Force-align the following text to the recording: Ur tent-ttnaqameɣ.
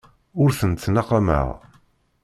Ur 0.41 0.49
tent-ttnaqameɣ. 0.59 1.47